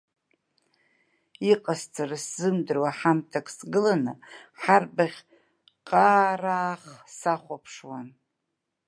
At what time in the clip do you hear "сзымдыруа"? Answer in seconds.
2.23-2.89